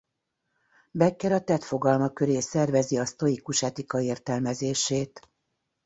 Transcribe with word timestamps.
Becker 0.91 1.31
a 1.31 1.41
tett 1.41 1.63
fogalma 1.63 2.09
köré 2.13 2.39
szervezi 2.39 2.97
a 2.97 3.05
sztoikus 3.05 3.61
etika 3.63 3.99
értelmezését. 4.01 5.29